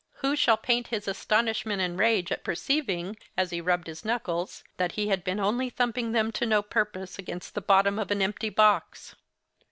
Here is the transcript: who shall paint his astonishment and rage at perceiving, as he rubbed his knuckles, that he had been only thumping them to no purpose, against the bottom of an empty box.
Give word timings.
who 0.23 0.35
shall 0.35 0.57
paint 0.57 0.87
his 0.87 1.07
astonishment 1.07 1.79
and 1.79 1.99
rage 1.99 2.31
at 2.31 2.43
perceiving, 2.43 3.15
as 3.37 3.51
he 3.51 3.61
rubbed 3.61 3.85
his 3.85 4.03
knuckles, 4.03 4.63
that 4.77 4.93
he 4.93 5.09
had 5.09 5.23
been 5.23 5.39
only 5.39 5.69
thumping 5.69 6.11
them 6.11 6.31
to 6.31 6.43
no 6.43 6.63
purpose, 6.63 7.19
against 7.19 7.53
the 7.53 7.61
bottom 7.61 7.99
of 7.99 8.09
an 8.09 8.19
empty 8.19 8.49
box. 8.49 9.13